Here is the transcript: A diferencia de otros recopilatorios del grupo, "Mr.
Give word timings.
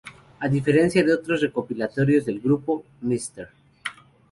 A 0.43 0.47
diferencia 0.49 1.03
de 1.03 1.13
otros 1.13 1.41
recopilatorios 1.41 2.25
del 2.25 2.39
grupo, 2.39 2.83
"Mr. 3.01 3.49